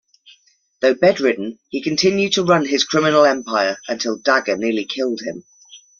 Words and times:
Though 0.79 0.95
bedridden, 0.95 1.59
he 1.69 1.83
continued 1.83 2.33
to 2.33 2.43
run 2.43 2.65
his 2.65 2.85
criminal 2.85 3.23
empire 3.23 3.77
until 3.87 4.17
Dagger 4.17 4.57
nearly 4.57 4.85
killed 4.85 5.21
him. 5.21 5.43